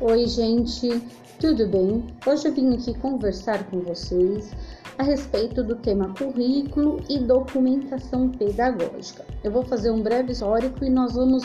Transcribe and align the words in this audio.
Oi, 0.00 0.28
gente, 0.28 1.02
tudo 1.40 1.66
bem? 1.66 2.06
Hoje 2.24 2.46
eu 2.46 2.54
vim 2.54 2.72
aqui 2.72 2.96
conversar 3.00 3.68
com 3.68 3.80
vocês 3.80 4.52
a 4.96 5.02
respeito 5.02 5.60
do 5.64 5.74
tema 5.74 6.14
currículo 6.14 7.02
e 7.08 7.18
documentação 7.18 8.28
pedagógica. 8.28 9.24
Eu 9.42 9.50
vou 9.50 9.64
fazer 9.64 9.90
um 9.90 10.00
breve 10.00 10.30
histórico 10.30 10.84
e 10.84 10.88
nós 10.88 11.14
vamos 11.14 11.42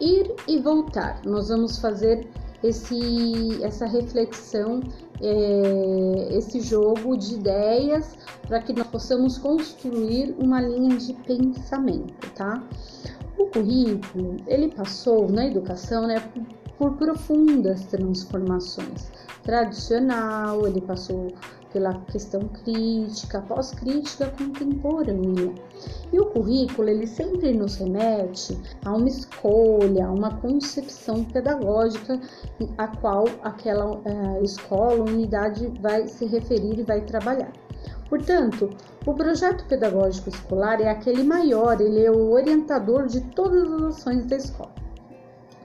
ir 0.00 0.34
e 0.48 0.58
voltar. 0.58 1.20
Nós 1.24 1.50
vamos 1.50 1.78
fazer 1.78 2.26
esse, 2.64 3.62
essa 3.62 3.86
reflexão, 3.86 4.80
é, 5.20 6.36
esse 6.36 6.60
jogo 6.60 7.16
de 7.16 7.36
ideias 7.36 8.18
para 8.48 8.60
que 8.60 8.72
nós 8.72 8.88
possamos 8.88 9.38
construir 9.38 10.34
uma 10.36 10.60
linha 10.60 10.96
de 10.96 11.12
pensamento, 11.12 12.28
tá? 12.34 12.60
O 13.38 13.46
currículo, 13.46 14.38
ele 14.48 14.66
passou 14.74 15.30
na 15.30 15.46
educação, 15.46 16.08
né, 16.08 16.20
por 16.78 16.96
profundas 16.96 17.84
transformações. 17.86 19.10
Tradicional, 19.42 20.66
ele 20.66 20.80
passou 20.80 21.32
pela 21.72 21.94
questão 22.10 22.42
crítica, 22.48 23.40
pós-crítica 23.42 24.30
contemporânea. 24.36 25.52
E 26.12 26.20
o 26.20 26.26
currículo, 26.26 26.88
ele 26.88 27.06
sempre 27.06 27.52
nos 27.52 27.76
remete 27.76 28.58
a 28.84 28.94
uma 28.94 29.08
escolha, 29.08 30.06
a 30.06 30.10
uma 30.10 30.36
concepção 30.36 31.24
pedagógica 31.24 32.20
a 32.76 32.86
qual 32.88 33.24
aquela 33.42 33.96
uh, 33.96 34.44
escola, 34.44 35.04
unidade 35.04 35.66
vai 35.80 36.06
se 36.06 36.26
referir 36.26 36.78
e 36.78 36.82
vai 36.82 37.00
trabalhar. 37.00 37.52
Portanto, 38.08 38.68
o 39.06 39.14
projeto 39.14 39.66
pedagógico 39.66 40.28
escolar 40.28 40.80
é 40.82 40.90
aquele 40.90 41.22
maior, 41.22 41.80
ele 41.80 42.04
é 42.04 42.10
o 42.10 42.30
orientador 42.32 43.06
de 43.06 43.22
todas 43.22 43.72
as 43.72 43.96
ações 43.96 44.26
da 44.26 44.36
escola. 44.36 44.81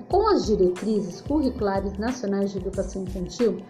Com 0.09 0.27
as 0.29 0.45
diretrizes 0.45 1.21
curriculares 1.21 1.97
nacionais 1.97 2.51
de 2.51 2.57
educação 2.57 3.03
infantil, 3.03 3.61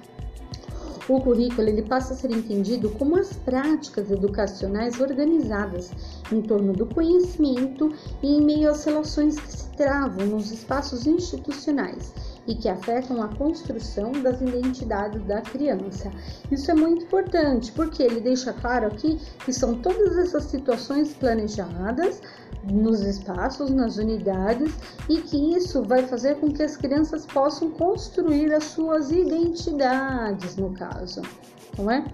o 1.09 1.21
currículo 1.21 1.67
ele 1.67 1.81
passa 1.81 2.13
a 2.13 2.17
ser 2.17 2.31
entendido 2.31 2.89
como 2.91 3.17
as 3.17 3.33
práticas 3.33 4.11
educacionais 4.11 4.99
organizadas 4.99 5.91
em 6.31 6.41
torno 6.41 6.73
do 6.73 6.85
conhecimento 6.85 7.91
e 8.21 8.27
em 8.27 8.41
meio 8.41 8.69
às 8.69 8.83
relações 8.83 9.39
que 9.39 9.51
se 9.51 9.69
travam 9.71 10.27
nos 10.27 10.51
espaços 10.51 11.07
institucionais 11.07 12.13
e 12.47 12.55
que 12.55 12.69
afetam 12.69 13.21
a 13.21 13.27
construção 13.27 14.11
das 14.13 14.41
identidades 14.41 15.23
da 15.25 15.41
criança. 15.41 16.09
Isso 16.49 16.71
é 16.71 16.73
muito 16.73 17.03
importante 17.03 17.71
porque 17.73 18.01
ele 18.01 18.21
deixa 18.21 18.53
claro 18.53 18.87
aqui 18.87 19.19
que 19.43 19.51
são 19.51 19.75
todas 19.75 20.17
essas 20.17 20.45
situações 20.45 21.13
planejadas 21.13 22.21
nos 22.63 23.01
espaços, 23.01 23.69
nas 23.69 23.97
unidades 23.97 24.73
e 25.09 25.21
que 25.21 25.55
isso 25.55 25.83
vai 25.83 26.03
fazer 26.03 26.35
com 26.35 26.51
que 26.51 26.63
as 26.63 26.77
crianças 26.77 27.25
possam 27.25 27.69
construir 27.71 28.53
as 28.53 28.63
suas 28.63 29.11
identidades, 29.11 30.55
no 30.55 30.71
caso, 30.71 31.21
não 31.77 31.91
é? 31.91 32.05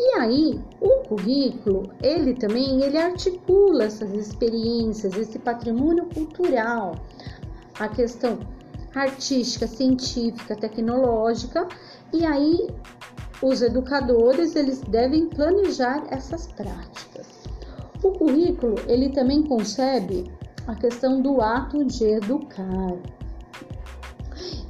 E 0.00 0.14
aí, 0.20 0.60
o 0.80 1.08
currículo, 1.08 1.90
ele 2.00 2.34
também, 2.34 2.80
ele 2.82 2.96
articula 2.96 3.84
essas 3.84 4.12
experiências, 4.12 5.16
esse 5.16 5.40
patrimônio 5.40 6.06
cultural, 6.14 6.94
a 7.80 7.88
questão 7.88 8.38
artística, 8.98 9.66
científica, 9.66 10.56
tecnológica, 10.56 11.66
e 12.12 12.24
aí 12.24 12.68
os 13.42 13.62
educadores, 13.62 14.56
eles 14.56 14.80
devem 14.80 15.28
planejar 15.28 16.04
essas 16.10 16.46
práticas. 16.48 17.26
O 18.02 18.12
currículo, 18.12 18.76
ele 18.86 19.10
também 19.10 19.42
concebe 19.42 20.30
a 20.66 20.74
questão 20.74 21.20
do 21.20 21.40
ato 21.40 21.84
de 21.84 22.04
educar. 22.04 22.96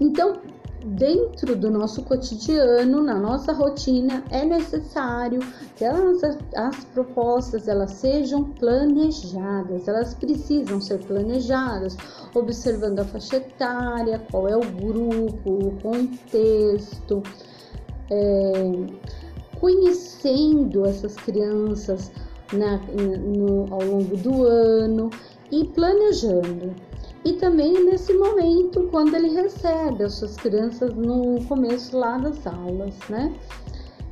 Então, 0.01 0.41
dentro 0.89 1.55
do 1.55 1.71
nosso 1.71 2.03
cotidiano, 2.03 3.03
na 3.03 3.19
nossa 3.19 3.53
rotina, 3.53 4.25
é 4.31 4.45
necessário 4.45 5.41
que 5.77 5.85
elas, 5.85 6.23
as 6.55 6.85
propostas 6.87 7.69
elas 7.69 7.93
sejam 7.93 8.45
planejadas, 8.45 9.87
elas 9.87 10.15
precisam 10.15 10.81
ser 10.81 10.99
planejadas, 11.01 11.97
observando 12.35 13.01
a 13.01 13.05
faixa 13.05 13.37
etária, 13.37 14.21
qual 14.31 14.49
é 14.49 14.57
o 14.57 14.61
grupo, 14.61 15.51
o 15.51 15.79
contexto, 15.83 17.23
é, 18.11 18.73
conhecendo 19.61 20.87
essas 20.87 21.15
crianças, 21.17 22.11
na, 22.53 22.79
no, 22.79 23.73
ao 23.73 23.83
longo 23.83 24.17
do 24.17 24.45
ano 24.45 25.11
e 25.51 25.65
planejando. 25.65 26.88
E 27.25 27.33
também 27.35 27.85
nesse 27.85 28.13
momento, 28.15 28.89
quando 28.91 29.15
ele 29.15 29.29
recebe 29.31 30.05
as 30.05 30.15
suas 30.15 30.37
crianças 30.37 30.95
no 30.95 31.43
começo 31.45 31.97
lá 31.97 32.19
das 32.19 32.47
aulas, 32.47 32.95
né? 33.09 33.35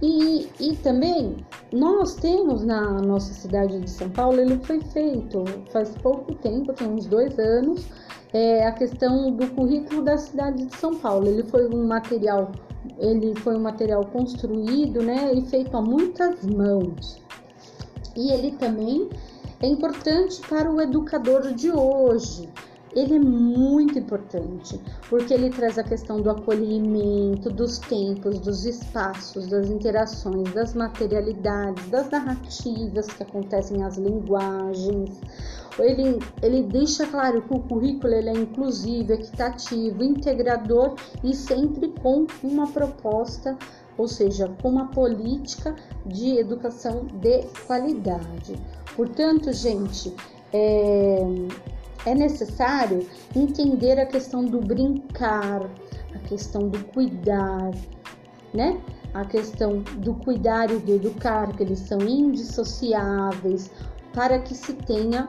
E, 0.02 0.48
e 0.60 0.76
também 0.76 1.36
nós 1.72 2.16
temos 2.16 2.62
na 2.64 3.00
nossa 3.00 3.32
cidade 3.32 3.80
de 3.80 3.88
São 3.88 4.10
Paulo, 4.10 4.38
ele 4.38 4.58
foi 4.58 4.80
feito 4.80 5.44
faz 5.72 5.90
pouco 6.02 6.34
tempo, 6.34 6.72
tem 6.74 6.88
uns 6.88 7.06
dois 7.06 7.38
anos, 7.38 7.86
é, 8.34 8.66
a 8.66 8.72
questão 8.72 9.30
do 9.30 9.46
currículo 9.54 10.02
da 10.02 10.18
cidade 10.18 10.66
de 10.66 10.76
São 10.76 10.96
Paulo. 10.96 11.26
Ele 11.28 11.44
foi 11.44 11.66
um 11.68 11.86
material, 11.86 12.52
ele 12.98 13.34
foi 13.36 13.56
um 13.56 13.62
material 13.62 14.04
construído, 14.04 15.00
né, 15.02 15.32
e 15.32 15.40
feito 15.46 15.74
a 15.74 15.80
muitas 15.80 16.44
mãos 16.44 17.24
e 18.16 18.32
ele 18.32 18.52
também 18.52 19.08
é 19.60 19.66
importante 19.66 20.40
para 20.48 20.70
o 20.70 20.80
educador 20.80 21.52
de 21.52 21.70
hoje. 21.70 22.48
Ele 22.96 23.16
é 23.16 23.18
muito 23.18 23.98
importante 23.98 24.80
porque 25.10 25.34
ele 25.34 25.50
traz 25.50 25.78
a 25.78 25.84
questão 25.84 26.18
do 26.22 26.30
acolhimento, 26.30 27.50
dos 27.50 27.78
tempos, 27.78 28.40
dos 28.40 28.64
espaços, 28.64 29.46
das 29.48 29.68
interações, 29.68 30.50
das 30.54 30.72
materialidades, 30.72 31.86
das 31.88 32.08
narrativas 32.08 33.06
que 33.08 33.22
acontecem 33.22 33.84
as 33.84 33.98
linguagens. 33.98 35.20
Ele, 35.78 36.18
ele 36.42 36.62
deixa 36.62 37.06
claro 37.06 37.42
que 37.42 37.52
o 37.52 37.60
currículo 37.60 38.14
ele 38.14 38.30
é 38.30 38.32
inclusivo, 38.32 39.12
equitativo, 39.12 40.02
integrador 40.02 40.94
e 41.22 41.34
sempre 41.34 41.88
com 42.00 42.26
uma 42.42 42.66
proposta 42.66 43.58
ou 43.98 44.06
seja, 44.06 44.48
com 44.60 44.68
uma 44.68 44.88
política 44.88 45.74
de 46.04 46.38
educação 46.38 47.06
de 47.14 47.42
qualidade. 47.66 48.54
Portanto, 48.94 49.52
gente, 49.52 50.14
é, 50.52 51.18
é 52.06 52.14
necessário 52.14 53.06
entender 53.34 54.00
a 54.00 54.06
questão 54.06 54.44
do 54.44 54.60
brincar, 54.60 55.68
a 56.14 56.18
questão 56.20 56.68
do 56.68 56.82
cuidar, 56.86 57.72
né? 58.54 58.80
A 59.12 59.24
questão 59.24 59.80
do 59.98 60.14
cuidar 60.14 60.70
e 60.70 60.78
do 60.78 60.94
educar, 60.94 61.54
que 61.54 61.62
eles 61.62 61.80
são 61.80 61.98
indissociáveis, 62.00 63.70
para 64.12 64.38
que 64.38 64.54
se 64.54 64.72
tenha 64.72 65.26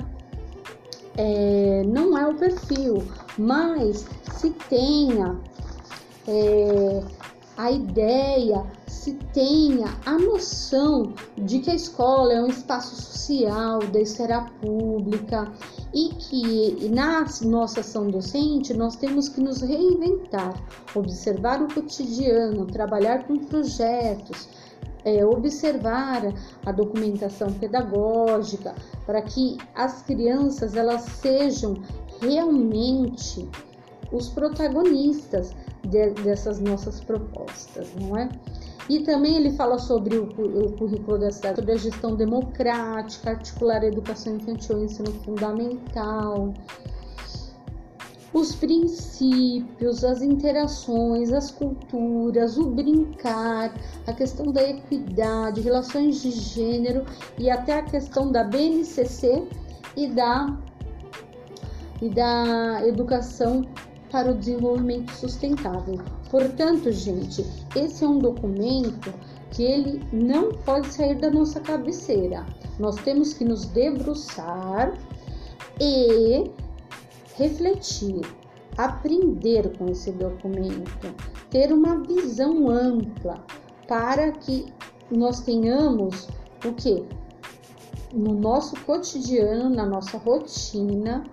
é, 1.18 1.84
não 1.86 2.16
é 2.16 2.28
o 2.28 2.36
perfil, 2.36 3.04
mas 3.38 4.06
se 4.34 4.52
tenha 4.70 5.36
é, 6.28 7.02
a 7.58 7.72
ideia, 7.72 8.64
se 8.86 9.14
tenha 9.34 9.88
a 10.06 10.18
noção 10.20 11.14
de 11.36 11.60
que 11.60 11.72
a 11.72 11.76
escola 11.76 12.34
é 12.34 12.42
um 12.42 12.48
espaço 12.48 12.96
social, 12.96 13.80
da 13.80 14.00
esfera 14.00 14.42
pública 14.62 15.52
e 15.92 16.10
que 16.10 16.90
na 16.90 17.26
nossa 17.42 17.80
ação 17.80 18.10
docente 18.10 18.76
nós 18.76 18.96
temos 18.96 19.28
que 19.28 19.42
nos 19.42 19.62
reinventar, 19.62 20.54
observar 20.94 21.62
o 21.64 21.74
cotidiano, 21.74 22.68
trabalhar 22.68 23.26
com 23.26 23.40
projetos, 23.40 24.48
é, 25.04 25.26
observar 25.26 26.22
a 26.64 26.72
documentação 26.72 27.52
pedagógica 27.54 28.76
para 29.06 29.22
que 29.24 29.58
as 29.74 30.04
crianças 30.04 30.76
elas 30.76 31.02
sejam 31.02 31.76
realmente 32.22 33.50
os 34.12 34.30
protagonistas 34.30 35.56
de, 35.90 36.12
dessas 36.22 36.60
nossas 36.60 37.00
propostas, 37.00 37.90
não 38.00 38.18
é? 38.18 38.30
E 38.90 39.02
também 39.02 39.36
ele 39.36 39.52
fala 39.52 39.78
sobre 39.78 40.18
o, 40.18 40.24
o 40.26 40.72
currículo 40.74 41.18
da 41.18 41.30
cidade, 41.30 41.58
sobre 41.58 41.74
a 41.74 41.78
gestão 41.78 42.16
democrática, 42.16 43.32
articular 43.32 43.82
a 43.82 43.86
educação 43.86 44.38
infantil 44.38 44.80
e 44.80 44.86
ensino 44.86 45.12
fundamental, 45.26 46.54
os 48.34 48.54
princípios, 48.56 50.04
as 50.04 50.22
interações, 50.22 51.34
as 51.34 51.50
culturas, 51.50 52.58
o 52.58 52.70
brincar, 52.70 53.74
a 54.06 54.14
questão 54.14 54.52
da 54.52 54.62
equidade, 54.64 55.62
relações 55.62 56.22
de 56.22 56.32
gênero 56.32 57.06
e 57.38 57.50
até 57.50 57.80
a 57.80 57.84
questão 57.84 58.32
da 58.32 58.44
BNCC 58.44 59.48
e 59.96 60.08
da, 60.08 60.58
e 62.02 62.10
da 62.10 62.86
educação 62.86 63.64
para 64.12 64.32
o 64.32 64.36
desenvolvimento 64.36 65.12
sustentável. 65.12 66.00
Portanto, 66.30 66.92
gente, 66.92 67.46
esse 67.76 68.04
é 68.04 68.08
um 68.08 68.20
documento 68.20 69.14
que 69.52 69.64
ele 69.64 70.02
não 70.12 70.52
pode 70.52 70.88
sair 70.94 71.16
da 71.16 71.30
nossa 71.30 71.60
cabeceira. 71.60 72.46
Nós 72.80 72.96
temos 72.98 73.34
que 73.34 73.46
nos 73.46 73.66
debruçar 73.66 74.94
e 75.80 76.52
refletir, 77.36 78.22
aprender 78.78 79.78
com 79.78 79.88
esse 79.88 80.12
documento, 80.12 81.14
ter 81.50 81.72
uma 81.72 82.00
visão 82.00 82.70
ampla 82.70 83.44
para 83.88 84.32
que 84.32 84.66
nós 85.10 85.40
tenhamos 85.42 86.28
o 86.66 86.74
que? 86.74 87.06
No 88.14 88.34
nosso 88.34 88.76
cotidiano, 88.86 89.70
na 89.70 89.86
nossa 89.86 90.18
rotina, 90.18 91.24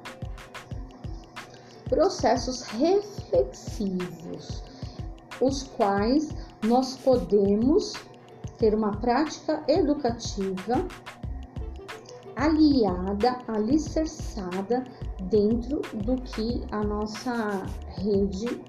processos 1.88 2.62
reflexivos, 2.62 4.62
os 5.40 5.62
quais 5.62 6.34
nós 6.62 6.96
podemos 6.96 7.92
ter 8.58 8.74
uma 8.74 8.92
prática 8.92 9.62
educativa 9.68 10.86
aliada, 12.36 13.38
alicerçada 13.46 14.84
dentro 15.24 15.82
do 16.04 16.16
que 16.22 16.62
a 16.70 16.82
nossa 16.82 17.62
rede 17.98 18.60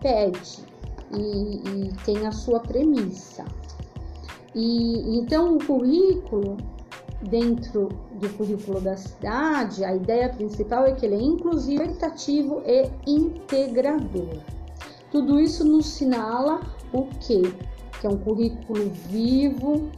pede 0.00 0.64
e, 1.12 1.88
e 1.88 1.92
tem 2.04 2.26
a 2.26 2.32
sua 2.32 2.60
premissa. 2.60 3.44
E 4.54 5.18
então 5.18 5.56
o 5.56 5.64
currículo 5.64 6.56
dentro 7.28 7.88
do 8.20 8.28
currículo 8.36 8.80
da 8.80 8.96
cidade, 8.96 9.84
a 9.84 9.94
ideia 9.94 10.28
principal 10.28 10.84
é 10.84 10.92
que 10.92 11.06
ele 11.06 11.16
é 11.16 11.22
inclusivo, 11.22 11.82
equitativo 11.82 12.62
e 12.66 12.90
integrador. 13.06 14.38
Tudo 15.10 15.40
isso 15.40 15.64
nos 15.64 15.86
sinala 15.86 16.60
o 16.92 17.06
quê? 17.20 17.42
Que 18.00 18.06
é 18.06 18.10
um 18.10 18.18
currículo 18.18 18.90
vivo, 19.08 19.90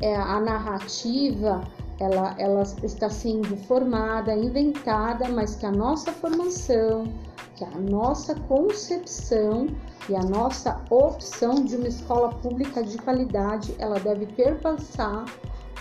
é 0.00 0.14
a 0.14 0.40
narrativa 0.40 1.62
ela, 2.00 2.34
ela 2.38 2.62
está 2.82 3.08
sendo 3.08 3.56
formada, 3.56 4.34
inventada, 4.34 5.28
mas 5.28 5.54
que 5.54 5.66
a 5.66 5.70
nossa 5.70 6.12
formação, 6.12 7.06
que 7.54 7.64
a 7.64 7.78
nossa 7.78 8.34
concepção 8.34 9.68
e 10.08 10.16
a 10.16 10.22
nossa 10.22 10.80
opção 10.90 11.54
de 11.54 11.76
uma 11.76 11.88
escola 11.88 12.30
pública 12.30 12.82
de 12.82 12.98
qualidade, 12.98 13.74
ela 13.78 13.98
deve 14.00 14.26
perpassar 14.26 15.24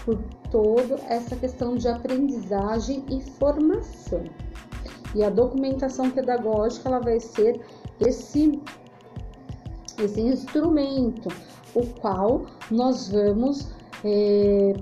por 0.05 0.17
toda 0.51 0.95
essa 1.07 1.35
questão 1.35 1.75
de 1.75 1.87
aprendizagem 1.87 3.03
e 3.09 3.21
formação. 3.21 4.23
E 5.15 5.23
a 5.23 5.29
documentação 5.29 6.09
pedagógica 6.09 6.89
ela 6.89 6.99
vai 6.99 7.19
ser 7.19 7.61
esse 7.99 8.61
esse 9.99 10.21
instrumento, 10.21 11.29
o 11.75 11.85
qual 11.99 12.47
nós 12.71 13.09
vamos 13.09 13.67
é, 14.03 14.73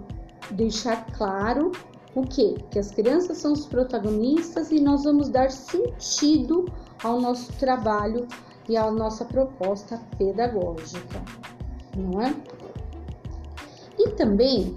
deixar 0.51 1.05
claro 1.11 1.71
o 2.15 2.23
que? 2.23 2.55
Que 2.71 2.79
as 2.79 2.91
crianças 2.91 3.37
são 3.37 3.53
os 3.53 3.65
protagonistas 3.65 4.71
e 4.71 4.79
nós 4.79 5.03
vamos 5.03 5.29
dar 5.29 5.51
sentido 5.51 6.65
ao 7.03 7.19
nosso 7.19 7.51
trabalho 7.53 8.27
e 8.67 8.77
à 8.77 8.89
nossa 8.89 9.25
proposta 9.25 9.99
pedagógica, 10.17 11.21
não 11.95 12.21
é? 12.21 12.33
E 13.97 14.09
também 14.11 14.75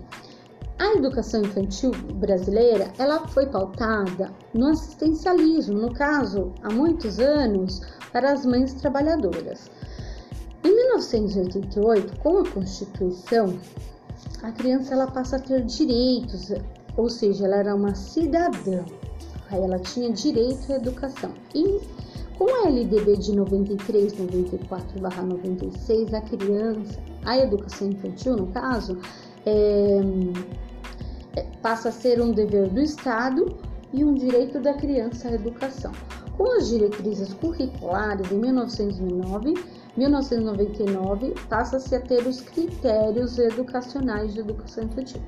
a 0.79 0.97
educação 0.97 1.43
infantil 1.43 1.93
brasileira, 2.15 2.93
ela 2.99 3.27
foi 3.29 3.47
pautada 3.47 4.33
no 4.53 4.67
assistencialismo, 4.69 5.79
no 5.79 5.95
caso, 5.95 6.53
há 6.63 6.71
muitos 6.71 7.21
anos, 7.21 7.81
para 8.13 8.33
as 8.33 8.45
mães 8.45 8.75
trabalhadoras. 8.75 9.71
Em 10.65 10.75
1988, 10.75 12.19
com 12.21 12.39
a 12.39 12.49
Constituição, 12.49 13.57
a 14.43 14.51
criança 14.53 14.95
ela 14.95 15.07
passa 15.07 15.37
a 15.37 15.39
ter 15.39 15.63
direitos, 15.65 16.53
ou 16.97 17.09
seja, 17.09 17.45
ela 17.45 17.57
era 17.57 17.75
uma 17.75 17.95
cidadã. 17.95 18.85
Aí 19.51 19.61
ela 19.61 19.79
tinha 19.79 20.11
direito 20.11 20.73
à 20.73 20.77
educação. 20.77 21.33
E 21.55 21.81
com 22.37 22.63
a 22.63 22.69
LDB 22.69 23.17
de 23.17 23.37
93, 23.37 24.15
94/96, 24.15 26.15
a 26.15 26.21
criança, 26.21 27.01
a 27.25 27.39
educação 27.39 27.91
infantil, 27.91 28.37
no 28.37 28.49
caso, 28.49 28.99
é, 29.47 30.01
passa 31.63 31.89
a 31.89 31.93
ser 31.93 32.21
um 32.21 32.33
dever 32.33 32.69
do 32.69 32.81
Estado 32.81 33.57
e 33.93 34.05
um 34.05 34.15
direito 34.15 34.61
da 34.61 34.75
criança 34.75 35.29
à 35.29 35.33
educação. 35.33 35.93
Com 36.37 36.51
as 36.57 36.69
diretrizes 36.69 37.33
curriculares 37.35 38.31
em 38.33 38.39
1909, 38.39 39.55
1999 39.97 41.35
passa-se 41.49 41.95
a 41.95 42.01
ter 42.01 42.27
os 42.27 42.41
critérios 42.41 43.39
educacionais 43.39 44.35
de 44.35 44.41
educação 44.41 44.85
infantil. 44.85 45.23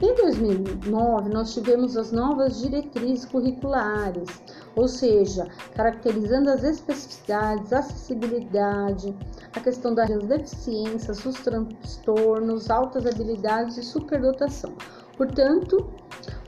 Em 0.00 0.14
2009, 0.14 1.30
nós 1.30 1.54
tivemos 1.54 1.96
as 1.96 2.12
novas 2.12 2.60
diretrizes 2.60 3.24
curriculares, 3.24 4.28
ou 4.76 4.86
seja, 4.86 5.48
caracterizando 5.74 6.50
as 6.50 6.62
especificidades, 6.62 7.72
acessibilidade, 7.72 9.14
a 9.54 9.60
questão 9.60 9.94
das 9.94 10.08
deficiências, 10.24 11.24
os 11.24 11.40
transtornos, 11.40 12.70
altas 12.70 13.06
habilidades 13.06 13.76
e 13.76 13.82
superdotação. 13.82 14.72
Portanto, 15.16 15.88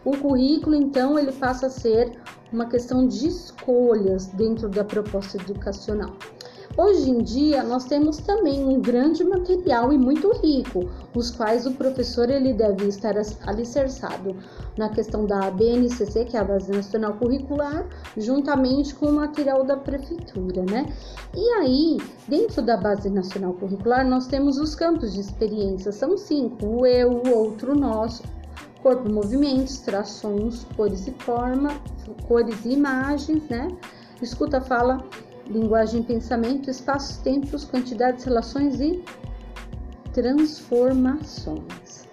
o 0.05 0.17
currículo, 0.17 0.75
então, 0.75 1.19
ele 1.19 1.33
passa 1.33 1.67
a 1.67 1.71
ser 1.71 2.13
uma 2.53 2.67
questão 2.67 3.07
de 3.07 3.29
escolhas 3.29 4.27
dentro 4.27 4.69
da 4.69 4.85
proposta 4.85 5.37
educacional. 5.37 6.17
Hoje 6.79 7.11
em 7.11 7.23
dia 7.23 7.63
nós 7.63 7.87
temos 7.87 8.19
também 8.19 8.63
um 8.63 8.79
grande 8.79 9.25
material 9.25 9.95
e 9.95 9.97
muito 9.99 10.31
rico, 10.43 10.91
os 11.15 11.31
quais 11.31 11.65
o 11.65 11.73
professor 11.73 12.29
ele 12.29 12.53
deve 12.53 12.87
estar 12.87 13.15
alicerçado 13.47 14.37
na 14.77 14.91
questão 14.91 15.25
da 15.25 15.51
BNCC, 15.51 16.27
que 16.27 16.37
é 16.37 16.41
a 16.41 16.45
Base 16.45 16.71
Nacional 16.71 17.15
Curricular, 17.15 17.87
juntamente 18.15 18.95
com 18.95 19.07
o 19.07 19.13
material 19.13 19.65
da 19.65 19.79
prefeitura, 19.79 20.67
né? 20.71 20.85
E 21.35 21.49
aí, 21.55 21.97
dentro 22.29 22.61
da 22.61 22.77
Base 22.77 23.09
Nacional 23.09 23.55
Curricular, 23.55 24.07
nós 24.07 24.27
temos 24.27 24.59
os 24.59 24.75
campos 24.75 25.15
de 25.15 25.21
experiência, 25.21 25.91
são 25.93 26.19
cinco: 26.19 26.67
o 26.67 26.85
eu, 26.85 27.11
o 27.11 27.39
outro, 27.39 27.73
o 27.73 27.75
nosso, 27.75 28.23
corpo, 28.87 29.11
movimentos, 29.11 29.79
trações, 29.79 30.65
cores 30.77 31.09
e 31.09 31.11
forma, 31.19 31.71
cores 32.29 32.65
e 32.65 32.75
imagens, 32.75 33.43
né? 33.49 33.67
Escuta, 34.23 34.61
fala 34.61 35.05
linguagem, 35.49 36.05
pensamento, 36.05 36.71
espaços, 36.71 37.17
tempos, 37.17 37.65
quantidades, 37.65 38.23
relações 38.23 38.81
e 38.81 39.03
transformações. 40.13 42.07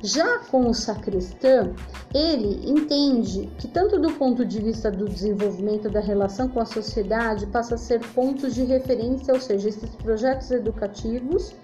Já 0.00 0.38
com 0.38 0.68
o 0.68 0.74
sacristão, 0.74 1.74
ele 2.14 2.70
entende 2.70 3.50
que, 3.58 3.66
tanto 3.66 3.98
do 3.98 4.12
ponto 4.12 4.44
de 4.44 4.60
vista 4.60 4.92
do 4.92 5.08
desenvolvimento 5.08 5.90
da 5.90 5.98
relação 5.98 6.48
com 6.48 6.60
a 6.60 6.64
sociedade, 6.64 7.44
passa 7.48 7.74
a 7.74 7.78
ser 7.78 7.98
pontos 8.14 8.54
de 8.54 8.62
referência, 8.62 9.34
ou 9.34 9.40
seja, 9.40 9.68
esses 9.68 9.90
projetos 9.96 10.52
educativos 10.52 11.56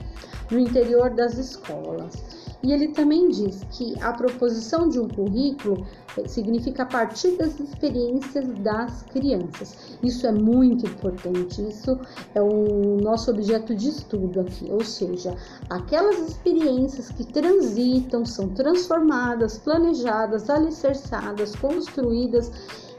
no 0.50 0.58
interior 0.58 1.10
das 1.10 1.38
escolas. 1.38 2.43
E 2.64 2.72
ele 2.72 2.88
também 2.88 3.28
diz 3.28 3.62
que 3.72 3.94
a 4.00 4.10
proposição 4.14 4.88
de 4.88 4.98
um 4.98 5.06
currículo 5.06 5.86
eh, 6.16 6.26
significa 6.26 6.86
partir 6.86 7.36
das 7.36 7.60
experiências 7.60 8.48
das 8.60 9.02
crianças. 9.02 9.98
Isso 10.02 10.26
é 10.26 10.32
muito 10.32 10.86
importante, 10.86 11.60
isso 11.60 12.00
é 12.34 12.40
o 12.40 12.96
nosso 13.02 13.30
objeto 13.30 13.74
de 13.74 13.90
estudo 13.90 14.40
aqui, 14.40 14.66
ou 14.70 14.82
seja, 14.82 15.36
aquelas 15.68 16.18
experiências 16.26 17.10
que 17.10 17.26
transitam, 17.26 18.24
são 18.24 18.48
transformadas, 18.48 19.58
planejadas, 19.58 20.48
alicerçadas, 20.48 21.54
construídas 21.56 22.50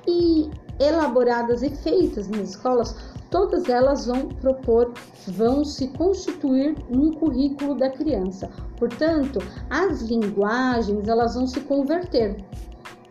e 0.07 0.47
elaboradas 0.79 1.63
e 1.63 1.71
feitas 1.71 2.27
nas 2.27 2.49
escolas 2.49 2.95
todas 3.35 3.67
elas 3.67 4.05
vão 4.05 4.29
propor, 4.29 4.93
vão 5.27 5.65
se 5.65 5.89
constituir 5.89 6.73
num 6.89 7.11
currículo 7.11 7.75
da 7.75 7.89
criança. 7.89 8.49
Portanto, 8.77 9.39
as 9.69 10.03
linguagens 10.03 11.05
elas 11.05 11.35
vão 11.35 11.45
se 11.45 11.59
converter. 11.59 12.37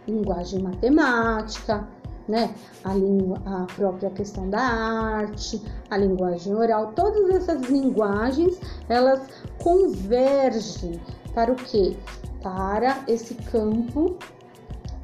Linguagem 0.09 0.63
matemática, 0.63 1.87
né? 2.27 2.55
A, 2.85 2.93
a 2.93 3.67
própria 3.77 4.09
questão 4.13 4.49
da 4.49 4.63
arte, 4.63 5.63
a 5.91 5.99
linguagem 5.99 6.55
oral, 6.55 6.95
todas 6.97 7.29
essas 7.29 7.61
linguagens 7.69 8.59
elas 8.89 9.21
convergem 9.63 10.99
para 11.35 11.53
o 11.53 11.55
que? 11.55 11.99
Para 12.43 13.05
esse 13.07 13.35
campo 13.35 14.17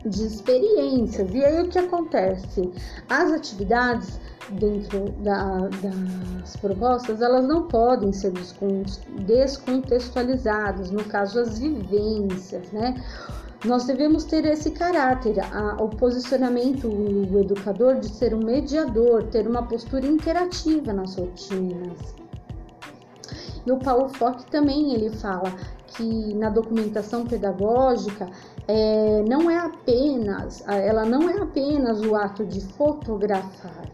de 0.03 0.25
experiências. 0.25 1.31
E 1.35 1.45
aí 1.45 1.63
o 1.63 1.69
que 1.69 1.79
acontece? 1.79 2.73
As 3.07 3.31
atividades 3.33 4.19
dentro 4.53 5.11
da, 5.23 5.69
das 5.69 6.57
propostas, 6.57 7.21
elas 7.23 7.47
não 7.47 7.69
podem 7.69 8.13
ser 8.13 8.33
descontextualizadas, 9.27 10.91
no 10.91 11.05
caso, 11.05 11.39
as 11.41 11.59
vivências, 11.59 12.71
né? 12.73 12.95
Nós 13.65 13.85
devemos 13.85 14.25
ter 14.25 14.47
esse 14.47 14.71
caráter, 14.71 15.39
a, 15.39 15.77
o 15.83 15.89
posicionamento 15.89 16.89
do 16.89 17.41
educador 17.41 17.97
de 18.01 18.09
ser 18.09 18.35
um 18.35 18.43
mediador, 18.43 19.25
ter 19.25 19.47
uma 19.47 19.63
postura 19.63 20.07
interativa 20.07 20.95
nas 20.95 21.15
rotinas. 21.17 22.15
E 23.67 23.71
o 23.71 23.79
Paulo 23.79 24.09
Fock 24.09 24.47
também 24.51 24.95
ele 24.95 25.11
fala 25.11 25.53
que 25.89 26.35
na 26.35 26.49
documentação 26.49 27.27
pedagógica 27.27 28.31
é, 28.67 29.23
não 29.29 29.51
é 29.51 29.59
apenas, 29.59 30.67
ela 30.67 31.05
não 31.05 31.29
é 31.29 31.43
apenas 31.43 32.01
o 32.01 32.17
ato 32.17 32.47
de 32.47 32.61
fotografar, 32.61 33.85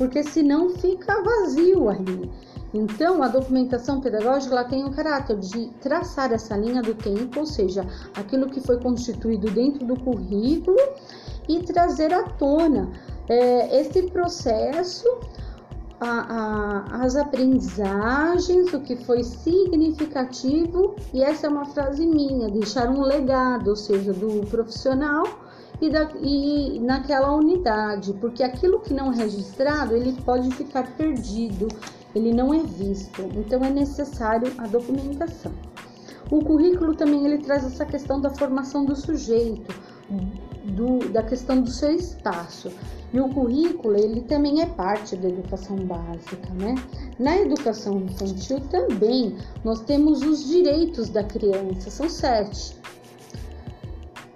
porque 0.00 0.22
senão 0.24 0.70
fica 0.70 1.22
vazio 1.22 1.90
ali. 1.90 2.32
Então, 2.72 3.22
a 3.22 3.28
documentação 3.28 4.00
pedagógica 4.00 4.54
ela 4.54 4.64
tem 4.64 4.82
o 4.82 4.90
caráter 4.90 5.36
de 5.36 5.66
traçar 5.82 6.32
essa 6.32 6.56
linha 6.56 6.80
do 6.80 6.94
tempo, 6.94 7.40
ou 7.40 7.44
seja, 7.44 7.86
aquilo 8.16 8.48
que 8.48 8.62
foi 8.62 8.80
constituído 8.80 9.50
dentro 9.50 9.84
do 9.84 10.00
currículo 10.00 10.78
e 11.46 11.60
trazer 11.64 12.14
à 12.14 12.22
tona 12.22 12.90
é, 13.28 13.78
esse 13.78 14.04
processo, 14.04 15.06
a, 16.00 16.08
a, 16.08 17.02
as 17.02 17.14
aprendizagens, 17.14 18.72
o 18.72 18.80
que 18.80 18.96
foi 19.04 19.22
significativo, 19.22 20.96
e 21.12 21.22
essa 21.22 21.46
é 21.46 21.50
uma 21.50 21.66
frase 21.66 22.06
minha, 22.06 22.48
deixar 22.48 22.88
um 22.88 23.02
legado, 23.02 23.68
ou 23.68 23.76
seja, 23.76 24.14
do 24.14 24.46
profissional 24.46 25.49
e, 25.80 25.90
da, 25.90 26.10
e 26.20 26.78
naquela 26.80 27.34
unidade, 27.34 28.12
porque 28.20 28.42
aquilo 28.42 28.80
que 28.80 28.92
não 28.92 29.12
é 29.12 29.16
registrado 29.16 29.96
ele 29.96 30.12
pode 30.22 30.50
ficar 30.54 30.96
perdido 30.96 31.68
ele 32.14 32.32
não 32.32 32.52
é 32.52 32.58
visto, 32.58 33.22
então 33.36 33.64
é 33.64 33.70
necessário 33.70 34.52
a 34.58 34.66
documentação. 34.66 35.52
O 36.30 36.44
currículo 36.44 36.94
também 36.94 37.24
ele 37.24 37.38
traz 37.38 37.64
essa 37.64 37.84
questão 37.84 38.20
da 38.20 38.30
formação 38.30 38.84
do 38.84 38.94
sujeito, 38.94 39.74
do, 40.64 41.08
da 41.10 41.22
questão 41.22 41.60
do 41.60 41.70
seu 41.70 41.92
espaço. 41.92 42.70
E 43.12 43.20
o 43.20 43.28
currículo 43.28 43.96
ele 43.96 44.20
também 44.22 44.60
é 44.60 44.66
parte 44.66 45.16
da 45.16 45.28
educação 45.28 45.76
básica, 45.76 46.48
né? 46.54 46.76
Na 47.18 47.36
educação 47.36 48.00
infantil 48.00 48.60
também 48.70 49.36
nós 49.64 49.80
temos 49.80 50.22
os 50.22 50.46
direitos 50.46 51.10
da 51.10 51.24
criança, 51.24 51.90
são 51.90 52.08
sete. 52.08 52.78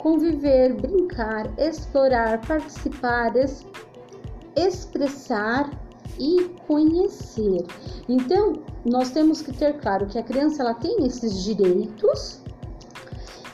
Conviver, 0.04 0.74
brincar, 0.74 1.50
explorar, 1.58 2.46
participar, 2.46 3.34
es, 3.36 3.64
expressar 4.54 5.70
e 6.18 6.42
conhecer. 6.66 7.64
Então, 8.06 8.52
nós 8.84 9.12
temos 9.12 9.40
que 9.40 9.50
ter 9.50 9.80
claro 9.80 10.06
que 10.06 10.18
a 10.18 10.22
criança 10.22 10.62
ela 10.62 10.74
tem 10.74 11.06
esses 11.06 11.42
direitos 11.42 12.42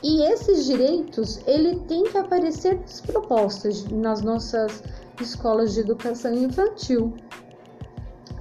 e 0.03 0.23
esses 0.23 0.65
direitos 0.65 1.39
ele 1.47 1.79
tem 1.87 2.03
que 2.03 2.17
aparecer 2.17 2.77
nas 2.81 2.99
propostas 2.99 3.85
nas 3.85 4.21
nossas 4.21 4.83
escolas 5.21 5.73
de 5.73 5.79
educação 5.79 6.33
infantil, 6.33 7.13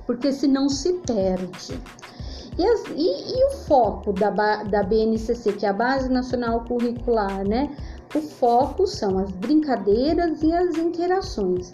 porque 0.05 0.33
senão 0.33 0.69
se 0.69 0.95
perde. 1.07 1.81
E, 2.59 2.67
as, 2.67 2.85
e, 2.89 3.39
e 3.39 3.45
o 3.47 3.51
foco 3.67 4.13
da, 4.13 4.31
da 4.65 4.83
BNCC, 4.83 5.53
que 5.53 5.65
é 5.65 5.69
a 5.69 5.73
Base 5.73 6.11
Nacional 6.11 6.65
Curricular, 6.65 7.47
né? 7.47 7.71
O 8.15 8.21
foco 8.21 8.87
são 8.87 9.19
as 9.19 9.31
brincadeiras 9.31 10.43
e 10.43 10.53
as 10.53 10.77
interações, 10.77 11.71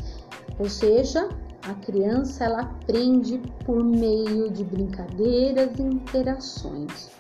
ou 0.59 0.69
seja, 0.69 1.31
a 1.63 1.75
criança 1.75 2.45
ela 2.45 2.61
aprende 2.61 3.41
por 3.65 3.83
meio 3.83 4.51
de 4.51 4.63
brincadeiras 4.63 5.79
e 5.79 5.83
interações. 5.83 7.11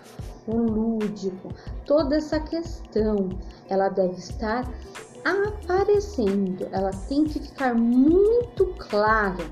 O 0.46 0.56
lúdico, 0.56 1.48
toda 1.84 2.16
essa 2.16 2.38
questão, 2.38 3.30
ela 3.68 3.88
deve 3.88 4.16
estar 4.16 4.70
aparecendo, 5.24 6.68
ela 6.70 6.90
tem 7.08 7.24
que 7.24 7.40
ficar 7.40 7.74
muito 7.74 8.66
clara 8.78 9.44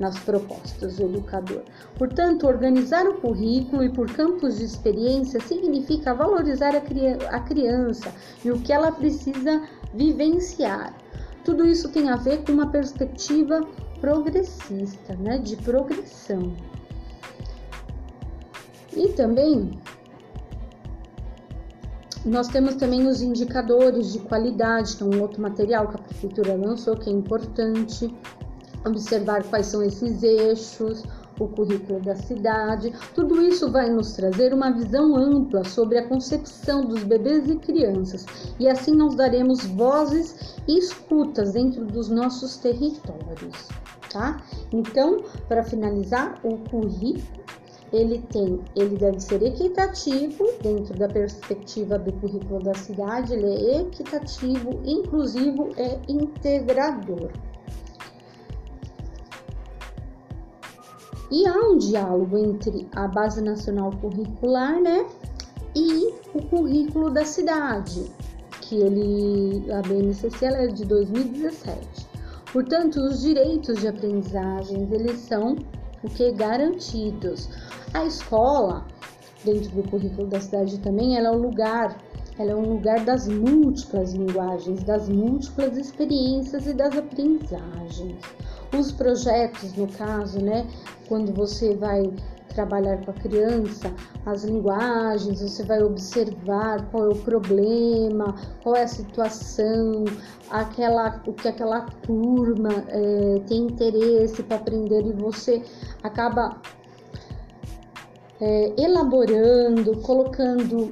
nas 0.00 0.18
propostas 0.18 0.96
do 0.96 1.04
educador. 1.04 1.62
Portanto, 1.96 2.46
organizar 2.46 3.06
o 3.06 3.20
currículo 3.20 3.84
e 3.84 3.90
por 3.90 4.10
campos 4.10 4.58
de 4.58 4.64
experiência 4.64 5.38
significa 5.40 6.14
valorizar 6.14 6.74
a 6.74 7.40
criança 7.40 8.12
e 8.44 8.50
o 8.50 8.58
que 8.58 8.72
ela 8.72 8.90
precisa 8.90 9.62
vivenciar. 9.94 10.94
Tudo 11.44 11.66
isso 11.66 11.88
tem 11.90 12.08
a 12.08 12.16
ver 12.16 12.44
com 12.44 12.52
uma 12.52 12.70
perspectiva 12.70 13.60
progressista, 14.00 15.14
né, 15.16 15.38
de 15.38 15.56
progressão. 15.56 16.54
E 18.96 19.08
também 19.08 19.78
nós 22.24 22.48
temos 22.48 22.74
também 22.74 23.06
os 23.06 23.22
indicadores 23.22 24.12
de 24.12 24.18
qualidade, 24.18 24.96
que 24.96 25.02
é 25.02 25.06
um 25.06 25.20
outro 25.22 25.40
material 25.40 25.88
que 25.88 25.96
a 25.96 25.98
prefeitura 25.98 26.54
lançou, 26.54 26.94
que 26.96 27.08
é 27.08 27.12
importante 27.12 28.14
observar 28.84 29.42
quais 29.44 29.66
são 29.66 29.82
esses 29.82 30.22
eixos, 30.22 31.04
o 31.38 31.48
currículo 31.48 32.00
da 32.00 32.14
cidade. 32.14 32.92
Tudo 33.14 33.40
isso 33.42 33.70
vai 33.70 33.88
nos 33.88 34.12
trazer 34.12 34.52
uma 34.52 34.70
visão 34.70 35.16
ampla 35.16 35.64
sobre 35.64 35.98
a 35.98 36.06
concepção 36.06 36.84
dos 36.84 37.02
bebês 37.02 37.48
e 37.48 37.56
crianças, 37.56 38.26
e 38.58 38.68
assim 38.68 38.94
nós 38.94 39.14
daremos 39.14 39.64
vozes 39.64 40.56
e 40.68 40.78
escutas 40.78 41.52
dentro 41.52 41.84
dos 41.84 42.08
nossos 42.08 42.56
territórios 42.56 43.68
tá? 44.10 44.42
Então, 44.72 45.24
para 45.48 45.62
finalizar, 45.62 46.38
o 46.42 46.58
currículo 46.68 47.40
ele 47.92 48.18
tem, 48.30 48.60
ele 48.76 48.96
deve 48.96 49.18
ser 49.18 49.42
equitativo 49.42 50.46
dentro 50.62 50.96
da 50.96 51.08
perspectiva 51.08 51.98
do 51.98 52.12
currículo 52.12 52.62
da 52.62 52.74
cidade, 52.74 53.32
ele 53.32 53.46
é 53.46 53.80
equitativo, 53.80 54.80
inclusivo 54.84 55.70
e 55.76 56.12
integrador. 56.12 57.30
E 61.30 61.46
há 61.46 61.54
um 61.54 61.78
diálogo 61.78 62.36
entre 62.36 62.88
a 62.96 63.06
base 63.06 63.40
nacional 63.40 63.92
curricular, 64.00 64.80
né, 64.80 65.06
e 65.74 66.12
o 66.34 66.42
currículo 66.42 67.10
da 67.10 67.24
cidade, 67.24 68.10
que 68.60 68.76
ele 68.76 69.70
a 69.72 69.80
BNCC 69.82 70.44
é 70.46 70.66
de 70.66 70.84
2017. 70.84 72.08
Portanto, 72.52 73.00
os 73.00 73.20
direitos 73.20 73.80
de 73.80 73.88
aprendizagem 73.88 74.88
eles 74.90 75.20
são 75.20 75.56
o 76.02 76.08
que 76.08 76.32
garantidos. 76.32 77.48
A 77.94 78.04
escola, 78.04 78.84
dentro 79.44 79.70
do 79.70 79.88
currículo 79.88 80.26
da 80.26 80.40
cidade 80.40 80.78
também, 80.80 81.16
ela 81.16 81.28
é 81.28 81.32
um 81.32 81.40
lugar, 81.40 81.96
ela 82.38 82.50
é 82.50 82.54
um 82.54 82.74
lugar 82.74 83.04
das 83.04 83.28
múltiplas 83.28 84.12
linguagens, 84.14 84.82
das 84.82 85.08
múltiplas 85.08 85.76
experiências 85.76 86.66
e 86.66 86.72
das 86.72 86.96
aprendizagens. 86.96 88.18
Os 88.76 88.92
projetos, 88.92 89.74
no 89.74 89.88
caso, 89.88 90.40
né, 90.40 90.66
quando 91.08 91.32
você 91.32 91.74
vai 91.74 92.10
trabalhar 92.54 93.04
com 93.04 93.10
a 93.10 93.14
criança 93.14 93.92
as 94.26 94.44
linguagens, 94.44 95.40
você 95.40 95.64
vai 95.64 95.82
observar 95.82 96.88
qual 96.90 97.06
é 97.06 97.08
o 97.08 97.16
problema, 97.16 98.34
qual 98.62 98.76
é 98.76 98.82
a 98.82 98.88
situação, 98.88 100.04
aquela, 100.50 101.20
o 101.26 101.32
que 101.32 101.48
aquela 101.48 101.82
turma 102.02 102.70
é, 102.88 103.40
tem 103.46 103.66
interesse 103.66 104.42
para 104.42 104.56
aprender 104.56 105.06
e 105.06 105.12
você 105.12 105.62
acaba 106.02 106.60
é, 108.40 108.74
elaborando, 108.78 109.96
colocando, 110.02 110.90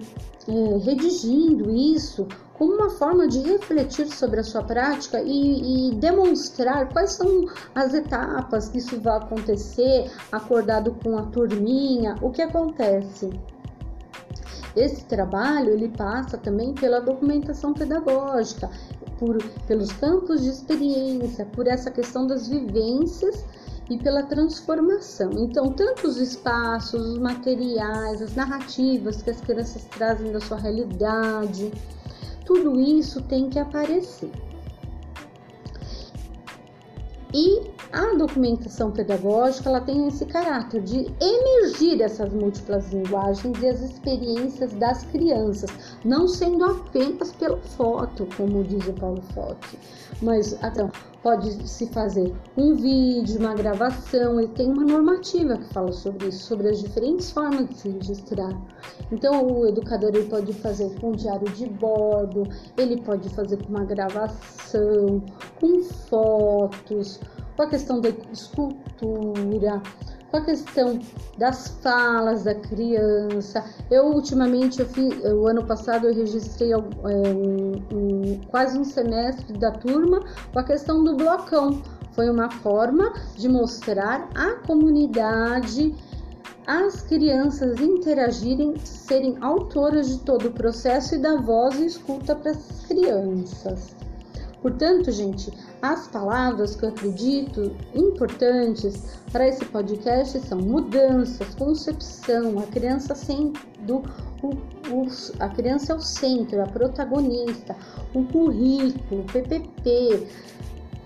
é, 0.49 0.79
redigindo 0.79 1.71
isso 1.71 2.27
como 2.59 2.75
uma 2.75 2.91
forma 2.91 3.29
de 3.29 3.39
refletir 3.39 4.09
sobre 4.09 4.41
a 4.41 4.45
sua 4.45 4.65
prática 4.65 5.23
e, 5.23 5.93
e, 5.93 5.95
demonstrar 5.95 6.93
quais 6.93 7.13
são 7.13 7.47
as 7.73 7.95
etapas 7.95 8.69
que 8.69 8.79
isso 8.79 9.01
vai 9.01 9.17
acontecer, 9.17 10.11
acordado 10.33 10.95
com 11.03 11.17
a 11.17 11.23
turminha, 11.23 12.17
o 12.21 12.31
que 12.31 12.43
acontece. 12.43 13.31
Esse 14.75 15.05
trabalho 15.05 15.71
ele 15.71 15.89
passa 15.89 16.37
também 16.37 16.75
pela 16.75 17.01
documentação 17.01 17.73
pedagógica, 17.73 18.69
por, 19.19 19.39
pelos 19.67 19.93
campos 19.93 20.43
de 20.43 20.51
experiência, 20.51 21.47
por 21.47 21.67
essa 21.67 21.91
questão 21.91 22.27
das 22.27 22.49
vivências 22.49 23.45
e 23.91 23.99
pela 23.99 24.23
transformação. 24.25 25.31
Então, 25.33 25.73
tanto 25.73 26.07
os 26.07 26.19
espaços, 26.19 27.01
os 27.01 27.19
materiais, 27.19 28.21
as 28.21 28.35
narrativas 28.35 29.23
que 29.23 29.31
as 29.31 29.41
crianças 29.41 29.85
trazem 29.85 30.31
da 30.31 30.41
sua 30.41 30.59
realidade, 30.59 31.73
tudo 32.49 32.81
isso 32.81 33.21
tem 33.25 33.51
que 33.51 33.59
aparecer. 33.59 34.33
E 37.35 37.71
a 37.93 38.15
documentação 38.17 38.91
pedagógica 38.91 39.69
ela 39.69 39.83
tem 39.83 40.09
esse 40.09 40.25
caráter 40.25 40.81
de 40.81 41.07
emergir 41.21 42.01
essas 42.01 42.33
múltiplas 42.33 42.91
linguagens 42.91 43.61
e 43.61 43.69
as 43.69 43.83
experiências 43.83 44.73
das 44.73 45.05
crianças, 45.05 45.69
não 46.03 46.27
sendo 46.27 46.65
apenas 46.65 47.33
pela 47.33 47.59
foto, 47.59 48.27
como 48.35 48.65
diz 48.65 48.89
o 48.89 48.95
Paulo 48.95 49.21
Fotti, 49.35 49.79
mas 50.23 50.55
então, 50.55 50.91
pode 51.23 51.69
se 51.69 51.87
fazer 51.89 52.35
um 52.57 52.75
vídeo, 52.75 53.39
uma 53.39 53.55
gravação, 53.55 54.39
ele 54.39 54.49
tem 54.49 54.71
uma 54.71 54.85
normativa 54.85 55.57
que 55.57 55.73
fala 55.73 55.93
sobre 55.93 56.29
isso, 56.29 56.47
sobre 56.47 56.69
as 56.69 56.81
diferentes 56.81 57.31
formas 57.31 57.69
de 57.69 57.75
se 57.75 57.89
registrar. 57.89 58.57
Então, 59.11 59.47
o 59.47 59.67
educador 59.67 60.11
ele 60.15 60.29
pode 60.29 60.53
fazer 60.55 60.95
com 61.01 61.13
diário 61.13 61.49
de 61.53 61.67
bordo, 61.67 62.45
ele 62.77 63.01
pode 63.03 63.29
fazer 63.31 63.57
com 63.63 63.71
uma 63.71 63.85
gravação, 63.85 65.23
com 65.61 65.83
fotos, 65.83 67.21
com 67.57 67.63
a 67.63 67.67
questão 67.69 68.01
da 68.01 68.11
escultura, 68.33 69.83
com 70.31 70.37
a 70.37 70.41
questão 70.43 70.99
das 71.39 71.69
falas 71.83 72.45
da 72.45 72.55
criança. 72.55 73.65
Eu 73.91 74.07
ultimamente, 74.07 74.81
eu 74.81 74.87
fiz, 74.87 75.13
o 75.25 75.47
ano 75.47 75.67
passado 75.67 76.07
eu 76.07 76.15
registrei 76.15 76.73
é, 76.73 76.77
um, 76.77 76.83
um, 77.93 78.08
quase 78.49 78.79
um 78.79 78.85
semestre 78.85 79.57
da 79.59 79.71
turma 79.71 80.21
com 80.53 80.59
a 80.59 80.65
questão 80.65 81.03
do 81.03 81.17
blocão, 81.17 81.83
Foi 82.13 82.29
uma 82.29 82.51
forma 82.51 83.13
de 83.37 83.49
mostrar 83.49 84.29
à 84.35 84.57
comunidade 84.67 85.95
as 86.67 87.01
crianças 87.03 87.81
interagirem, 87.81 88.77
serem 88.77 89.37
autoras 89.41 90.09
de 90.09 90.19
todo 90.19 90.49
o 90.49 90.53
processo 90.53 91.15
e 91.15 91.19
dar 91.19 91.41
voz 91.41 91.79
e 91.79 91.87
escuta 91.87 92.35
para 92.35 92.51
as 92.51 92.85
crianças. 92.87 93.97
Portanto, 94.61 95.11
gente, 95.13 95.53
as 95.81 96.09
palavras 96.09 96.75
que 96.75 96.85
eu 96.85 96.89
acredito 96.89 97.75
importantes 97.95 99.19
para 99.31 99.47
esse 99.47 99.65
podcast 99.65 100.41
são 100.41 100.59
mudanças, 100.59 101.55
concepção, 101.55 102.59
a 102.59 102.65
criança 102.65 103.15
o, 103.91 104.49
o, 104.91 105.07
a 105.41 105.49
criança 105.49 105.93
é 105.93 105.97
o 105.97 106.01
centro, 106.01 106.63
a 106.63 106.67
protagonista, 106.67 107.77
o 108.15 108.25
currículo, 108.25 109.25
PPP, 109.25 110.27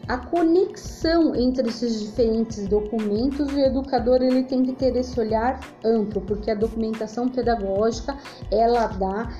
a 0.08 0.18
conexão 0.18 1.34
entre 1.34 1.68
esses 1.68 2.00
diferentes 2.00 2.66
documentos, 2.66 3.52
o 3.52 3.58
educador 3.58 4.20
ele 4.20 4.42
tem 4.42 4.62
que 4.62 4.72
ter 4.72 4.96
esse 4.96 5.18
olhar 5.18 5.60
amplo, 5.84 6.20
porque 6.22 6.50
a 6.50 6.54
documentação 6.54 7.28
pedagógica 7.28 8.16
ela 8.50 8.88
dá 8.88 9.32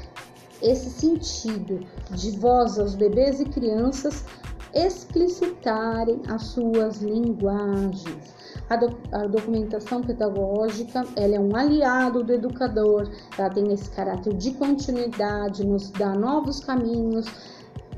esse 0.63 0.89
sentido 0.91 1.81
de 2.13 2.31
voz 2.39 2.79
aos 2.79 2.95
bebês 2.95 3.41
e 3.41 3.45
crianças 3.45 4.25
explicitarem 4.73 6.23
as 6.29 6.43
suas 6.45 7.03
linguagens. 7.03 8.42
A, 8.73 8.76
do, 8.76 8.97
a, 9.12 9.26
documentação 9.26 10.00
pedagógica 10.00 11.05
ela 11.14 11.35
é 11.35 11.38
um 11.38 11.55
aliado 11.55 12.25
do 12.25 12.33
educador, 12.33 13.07
ela 13.37 13.50
tem 13.50 13.71
esse 13.71 13.91
caráter 13.91 14.33
de 14.33 14.52
continuidade, 14.52 15.62
nos 15.62 15.91
dá 15.91 16.14
novos 16.14 16.61
caminhos, 16.61 17.26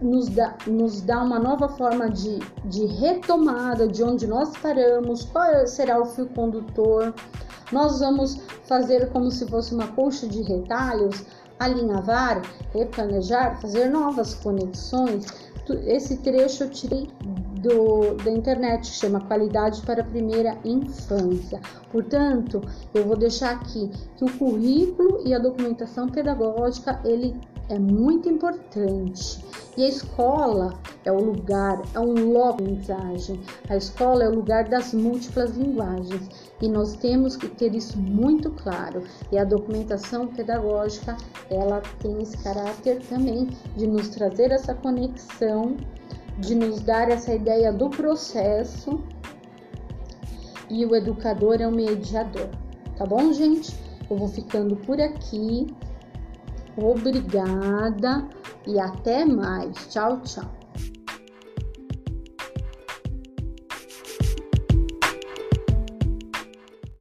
nos 0.02 0.28
dá, 0.28 0.56
nos 0.66 1.00
dá 1.00 1.22
uma 1.22 1.38
nova 1.38 1.68
forma 1.68 2.10
de, 2.10 2.40
de 2.64 2.86
retomada 2.86 3.86
de 3.86 4.02
onde 4.02 4.26
nós 4.26 4.50
paramos, 4.56 5.22
qual 5.26 5.44
é, 5.44 5.64
será 5.64 6.00
o 6.00 6.06
fio 6.06 6.26
condutor. 6.26 7.14
Nós 7.70 8.00
vamos 8.00 8.40
fazer 8.64 9.10
como 9.12 9.30
se 9.30 9.46
fosse 9.46 9.72
uma 9.72 9.86
colcha 9.86 10.26
de 10.26 10.42
retalhos, 10.42 11.24
alinhavar, 11.60 12.42
replanejar, 12.72 13.60
fazer 13.60 13.88
novas 13.90 14.34
conexões. 14.34 15.26
Esse 15.86 16.16
trecho 16.16 16.64
eu 16.64 16.70
tirei 16.70 17.08
do, 17.64 18.14
da 18.22 18.30
internet, 18.30 18.86
chama 18.88 19.20
Qualidade 19.22 19.80
para 19.82 20.02
a 20.02 20.04
Primeira 20.04 20.56
Infância. 20.64 21.60
Portanto, 21.90 22.60
eu 22.92 23.04
vou 23.04 23.16
deixar 23.16 23.52
aqui 23.52 23.90
que 24.16 24.24
o 24.24 24.38
currículo 24.38 25.22
e 25.26 25.32
a 25.32 25.38
documentação 25.38 26.08
pedagógica 26.08 27.00
ele 27.04 27.34
é 27.70 27.78
muito 27.78 28.28
importante. 28.28 29.42
E 29.76 29.84
a 29.84 29.88
escola 29.88 30.74
é 31.04 31.10
o 31.10 31.18
lugar, 31.18 31.80
é 31.94 31.98
um 31.98 32.32
local 32.32 32.56
de 32.58 32.62
aprendizagem. 32.62 33.40
A 33.68 33.76
escola 33.76 34.24
é 34.24 34.28
o 34.28 34.34
lugar 34.34 34.68
das 34.68 34.92
múltiplas 34.92 35.56
linguagens 35.56 36.28
e 36.60 36.68
nós 36.68 36.94
temos 36.94 37.36
que 37.36 37.48
ter 37.48 37.74
isso 37.74 37.98
muito 37.98 38.50
claro. 38.50 39.02
E 39.32 39.38
a 39.38 39.44
documentação 39.44 40.26
pedagógica, 40.26 41.16
ela 41.50 41.80
tem 42.00 42.20
esse 42.20 42.36
caráter 42.38 43.00
também 43.08 43.48
de 43.76 43.86
nos 43.86 44.08
trazer 44.10 44.52
essa 44.52 44.74
conexão, 44.74 45.76
de 46.38 46.54
nos 46.54 46.80
dar 46.80 47.10
essa 47.10 47.34
ideia 47.34 47.72
do 47.72 47.88
processo. 47.90 49.02
E 50.68 50.84
o 50.84 50.94
educador 50.94 51.60
é 51.60 51.66
o 51.66 51.72
mediador. 51.72 52.48
Tá 52.96 53.04
bom, 53.04 53.32
gente? 53.32 53.76
Eu 54.10 54.16
vou 54.16 54.28
ficando 54.28 54.76
por 54.76 55.00
aqui. 55.00 55.66
Obrigada 56.76 58.28
e 58.66 58.78
até 58.80 59.24
mais. 59.24 59.76
Tchau, 59.88 60.20
tchau. 60.22 60.63